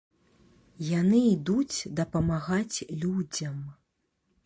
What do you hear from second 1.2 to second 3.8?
ідуць дапамагаць людзям.